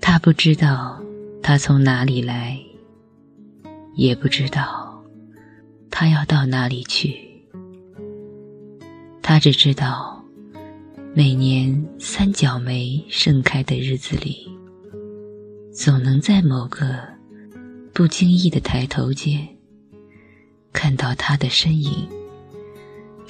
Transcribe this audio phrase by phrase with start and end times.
[0.00, 1.02] 他不知道
[1.42, 2.58] 他从哪里来，
[3.94, 5.02] 也不知道
[5.90, 7.16] 他要到哪里去。
[9.22, 10.22] 他只知道，
[11.14, 14.50] 每年三角梅盛开的日子里，
[15.72, 16.98] 总能在某个
[17.94, 19.48] 不经意的抬头间，
[20.72, 22.08] 看到他的身影，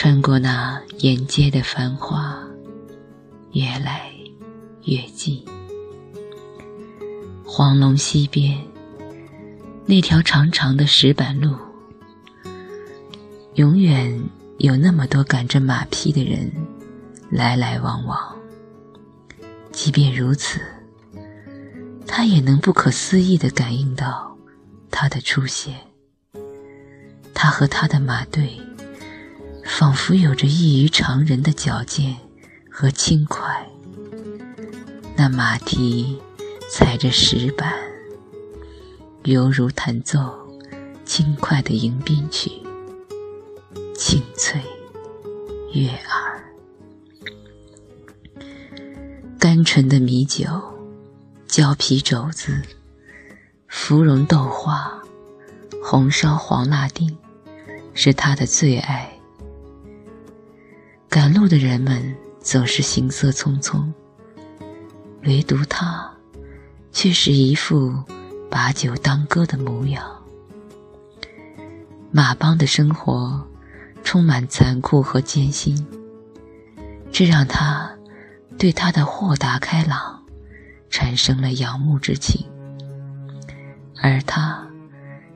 [0.00, 2.38] 穿过那沿街的繁华，
[3.50, 4.12] 越来
[4.84, 5.44] 越近。
[7.44, 8.56] 黄龙溪边，
[9.86, 11.52] 那条长长的石板路，
[13.54, 14.22] 永远
[14.58, 16.48] 有那么多赶着马匹的人
[17.28, 18.36] 来来往往。
[19.72, 20.60] 即便如此，
[22.06, 24.38] 他也能不可思议地感应到
[24.92, 25.74] 他的出现。
[27.34, 28.60] 他和他的马队，
[29.78, 32.16] 仿佛有着异于常人的矫健
[32.68, 33.64] 和轻快。
[35.16, 36.20] 那马蹄。
[36.70, 37.72] 踩着石板，
[39.24, 40.18] 犹如弹奏
[41.06, 42.50] 轻快的迎宾曲，
[43.96, 44.60] 清脆
[45.72, 46.44] 悦耳。
[49.38, 50.44] 甘醇的米酒、
[51.46, 52.60] 胶皮肘子、
[53.66, 55.00] 芙蓉豆花、
[55.82, 57.16] 红烧黄辣丁，
[57.94, 59.17] 是他的最爱。
[61.20, 63.82] 赶路的人们总是行色匆匆，
[65.24, 66.08] 唯独他。
[66.92, 67.92] 却是一副
[68.48, 70.00] 把酒当歌的模样。
[72.12, 73.44] 马帮的生活
[74.04, 75.84] 充满残酷和艰辛，
[77.10, 77.90] 这让他
[78.56, 80.22] 对他的豁达开朗
[80.88, 82.46] 产生了仰慕之情，
[84.00, 84.64] 而他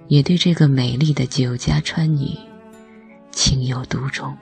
[0.06, 2.38] 也对这个美丽的酒家川女
[3.32, 4.32] 情有独钟。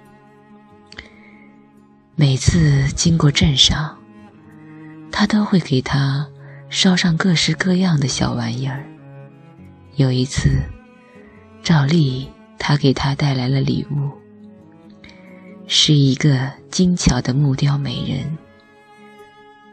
[2.20, 3.96] 每次经过镇上，
[5.10, 6.28] 他都会给她。
[6.68, 8.84] 捎上各式各样的小玩意儿。
[9.96, 10.50] 有一次，
[11.62, 14.10] 照例他给他带来了礼物，
[15.66, 18.36] 是一个精巧的木雕美人。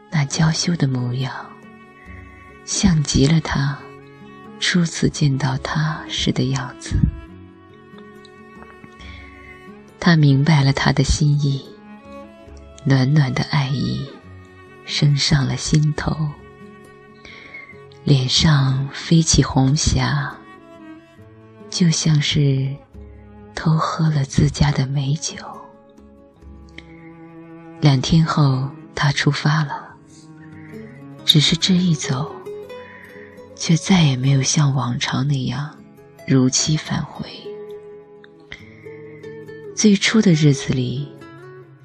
[0.09, 1.34] 那娇羞的模样，
[2.63, 3.78] 像极了他
[4.57, 6.96] 初次见到他时的样子。
[10.00, 11.62] 他明白了他的心意，
[12.90, 14.08] 暖暖的爱意
[14.86, 16.16] 升上了心头。
[18.06, 20.34] 脸上飞起红霞，
[21.70, 22.74] 就像是
[23.53, 25.36] 偷喝了自家的美酒。
[27.81, 29.94] 两天后，他出发了，
[31.25, 32.34] 只是这一走，
[33.58, 35.78] 却再也没有像往常那样
[36.25, 37.30] 如期返回。
[39.75, 41.12] 最初的日子里，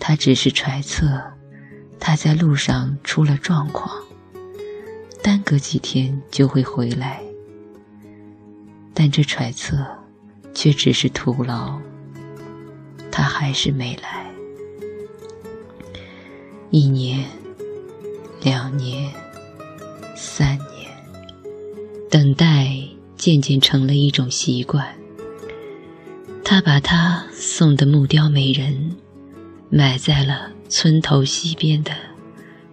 [0.04, 1.06] 他只是揣测
[2.00, 4.02] 他在路上出了状况。
[5.22, 7.22] 耽搁几天就会回来，
[8.92, 9.76] 但这揣测
[10.52, 11.78] 却只是徒劳。
[13.12, 14.28] 他还是没来。
[16.70, 17.24] 一年，
[18.42, 19.08] 两年，
[20.16, 20.90] 三年，
[22.10, 22.76] 等待
[23.16, 24.84] 渐渐成了一种习惯。
[26.44, 28.96] 他把他送的木雕美人
[29.74, 31.92] 埋在了村头西边的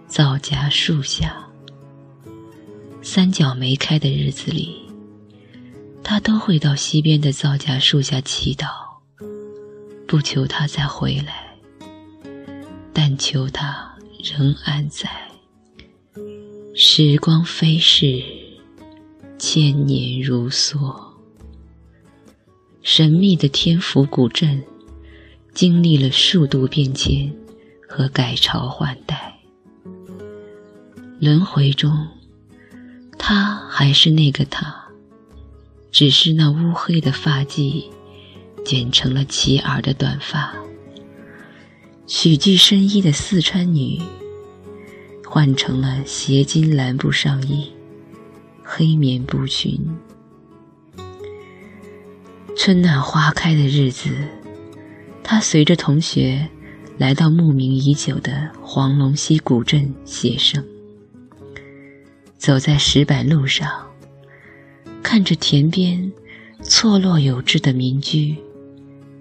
[0.06, 1.48] 皂荚树下。
[3.02, 4.82] 三角梅开的日子里，
[6.04, 8.68] 他都会到西边的皂荚树下祈祷，
[10.06, 11.58] 不求他再回来，
[12.92, 15.10] 但求他仍安在。
[16.76, 18.22] 时光飞逝，
[19.38, 21.02] 千年如梭。
[22.82, 24.62] 神秘的天府古镇，
[25.60, 27.30] 经历了数度变迁
[27.86, 29.38] 和改朝换代，
[31.20, 32.08] 轮回中。
[33.18, 34.86] 他还是那个他，
[35.92, 37.84] 只是那乌黑的发髻
[38.64, 40.56] 剪成了齐耳的短发。
[42.08, 44.02] 曲裾深衣的四川女
[45.26, 47.70] 换成了斜襟蓝布上衣、
[48.64, 49.78] 黑棉布裙。
[52.56, 54.10] 春暖花开的日子，
[55.32, 56.50] 他随着同学
[56.98, 60.66] 来到慕名已久的黄龙溪古镇写生。
[62.40, 63.88] 走在石板路上，
[65.04, 66.12] 看着田边
[66.64, 68.36] 错落有致的民居，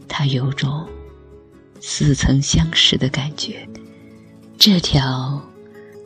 [0.08, 0.88] 他有种
[1.78, 3.68] 似曾相识的感觉。
[4.56, 5.38] 这条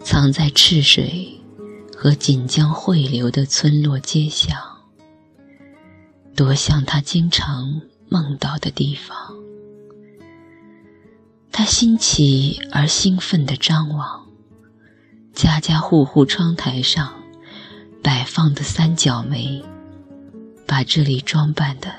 [0.03, 1.33] 藏在赤水
[1.97, 4.59] 和锦江汇流的村落街巷，
[6.35, 9.17] 多像他经常梦到的地方。
[11.55, 14.27] 他新奇而兴奋地张望，
[15.35, 17.13] 家家户户窗台上
[18.03, 19.63] 摆放的三角梅，
[20.67, 21.93] 把这里装扮得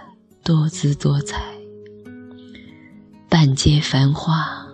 [0.44, 1.44] 多姿多彩。
[3.30, 4.68] 半街繁花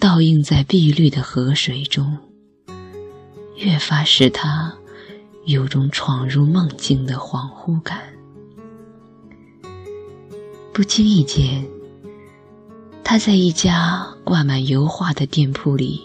[0.00, 2.18] 倒映在碧绿的河水中，
[3.56, 4.74] 越发使他
[5.46, 8.00] 有种闯入梦境的恍惚感。
[10.72, 11.64] 不经意间，
[13.10, 16.00] 他在一家挂满油画的店铺里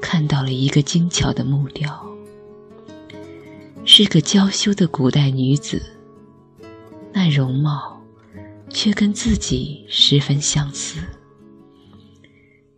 [0.00, 2.06] 看到了一个精巧的木雕，
[3.84, 5.82] 是个娇羞的古代女子，
[7.12, 8.00] 那容貌
[8.70, 11.00] 却跟自己十分相似。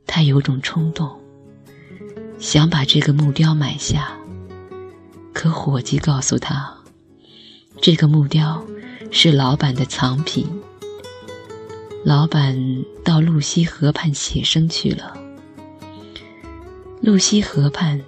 [0.06, 1.14] 他有种冲动，
[2.38, 4.16] 想把这个木雕买下，
[5.34, 6.74] 可伙计告诉他，
[7.82, 8.64] 这个木雕
[9.10, 10.48] 是老板的藏品。
[12.08, 15.12] 老板到露西河畔写生去了。
[17.00, 18.00] 露西河畔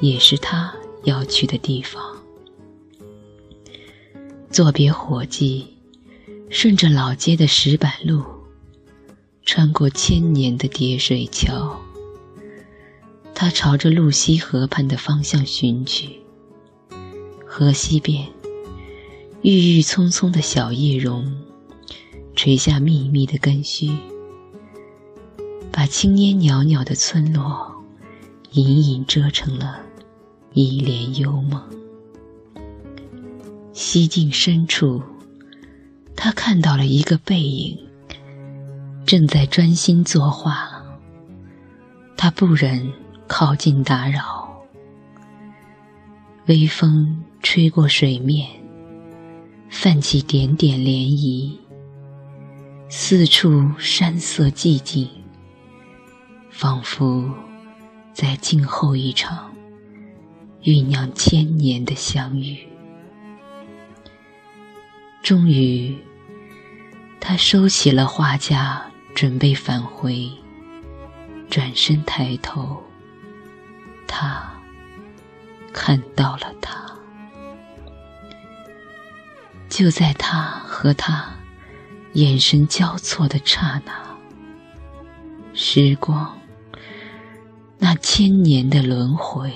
[0.00, 0.72] 也是他
[1.02, 2.00] 要去的地方。
[4.48, 5.66] 作别伙计，
[6.50, 8.22] 顺着老街的石板路，
[9.44, 11.76] 穿过千年的叠水桥，
[13.34, 16.20] 他朝着露西河畔的方向寻去。
[17.44, 18.24] 河西边，
[19.42, 21.42] 郁郁葱葱的小叶榕。
[22.34, 23.90] 垂下密密的根须，
[25.70, 27.72] 把青烟袅袅的村落
[28.52, 29.80] 隐隐遮成了
[30.52, 31.62] 一帘幽梦。
[33.72, 35.02] 西境深处，
[36.16, 37.78] 他看到了一个背影，
[39.06, 40.70] 正在专心作画。
[42.16, 42.92] 他不忍
[43.26, 44.62] 靠近打扰，
[46.46, 48.48] 微风吹过水面，
[49.70, 51.61] 泛起点点涟漪。
[52.94, 55.08] 四处山色寂静，
[56.50, 57.26] 仿佛
[58.12, 59.50] 在静候一场
[60.62, 62.68] 酝酿千年的相遇。
[65.22, 65.96] 终于，
[67.18, 68.84] 他收起了画架，
[69.14, 70.30] 准备返回。
[71.48, 72.82] 转身抬头，
[74.06, 74.52] 他
[75.72, 76.92] 看到了他。
[79.70, 81.32] 就在他和他。
[82.14, 83.92] 眼神交错的刹那，
[85.54, 86.38] 时光，
[87.78, 89.50] 那千年的轮回，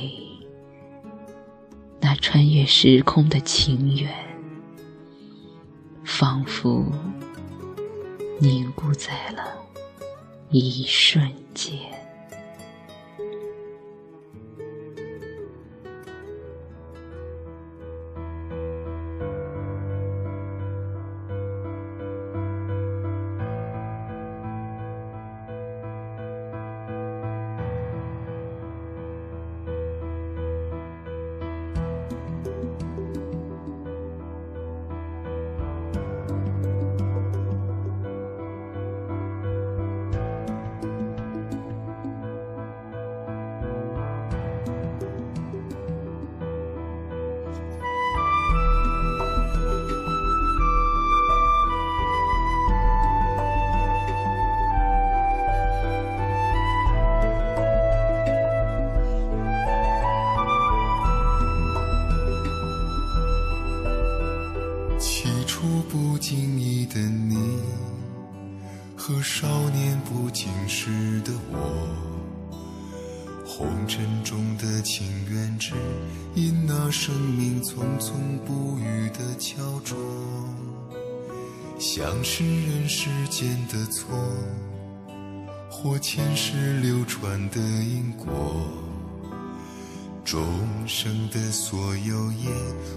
[2.01, 4.11] 那穿越时空的情缘，
[6.03, 6.87] 仿佛
[8.41, 9.43] 凝固在了
[10.51, 11.79] 一瞬间。
[67.29, 67.59] 你
[68.97, 71.89] 和少年不经事的我，
[73.47, 75.73] 红尘中的情缘，只
[76.35, 78.13] 因那生命匆匆
[78.45, 79.97] 不语的焦灼，
[81.79, 84.09] 像是人世间的错，
[85.71, 88.67] 或前世流传的因果，
[90.27, 90.45] 众
[90.89, 92.51] 生的所有也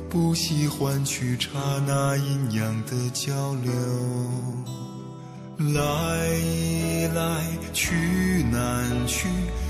[0.09, 1.51] 不惜换取刹
[1.85, 3.71] 那阴阳的交流。
[5.75, 6.27] 来
[7.13, 9.27] 来去难去，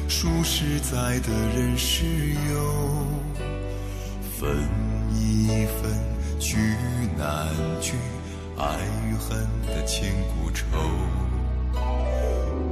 [0.07, 2.05] 数十载的人世
[2.49, 3.05] 游，
[4.39, 4.49] 分
[5.13, 5.47] 一
[5.81, 5.91] 分
[6.39, 6.55] 聚
[7.17, 7.49] 难
[7.81, 7.93] 聚，
[8.57, 9.37] 爱与恨
[9.67, 10.65] 的千古愁。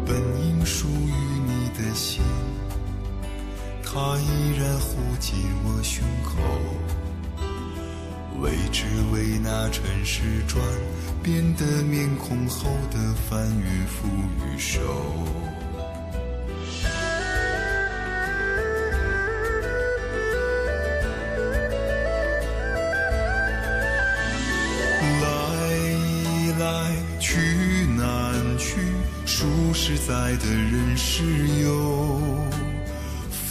[0.05, 0.15] 本
[0.47, 1.11] 应属于
[1.45, 2.23] 你的心，
[3.97, 5.33] 他依然护紧
[5.65, 6.37] 我胸口。
[8.39, 10.63] 为只为那尘世转
[11.23, 14.05] 变的面孔后的翻云覆
[14.45, 14.79] 雨手。
[25.23, 25.25] 来
[26.59, 28.77] 来去难去，
[29.25, 31.23] 数十载的人世
[31.63, 32.21] 游，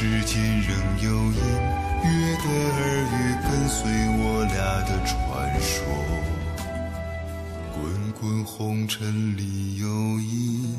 [0.00, 0.70] 今世间仍
[1.02, 1.42] 有音
[2.04, 3.90] 约的耳语，跟随
[4.20, 4.54] 我俩
[4.86, 5.12] 的传
[5.60, 5.74] 说。
[7.74, 7.76] 滚
[8.12, 9.42] 滚红尘里
[9.78, 9.88] 有
[10.20, 10.76] 音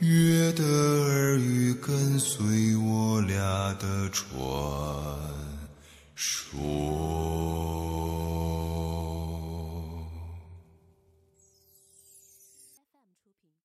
[0.00, 3.38] 约的耳语，跟随我俩
[3.78, 4.26] 的传
[6.16, 6.50] 说。